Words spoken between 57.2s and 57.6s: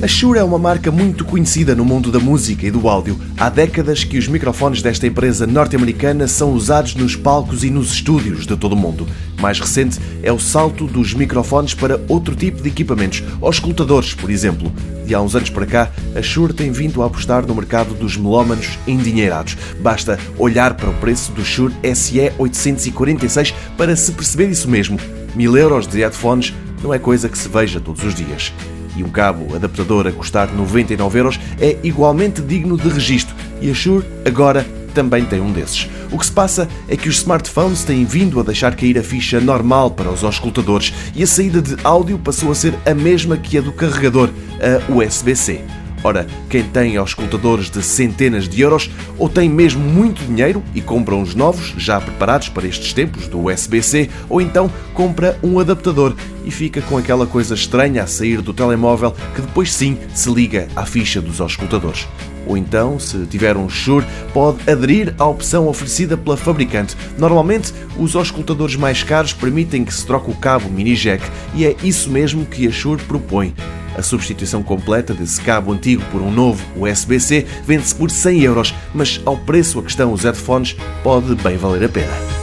coisa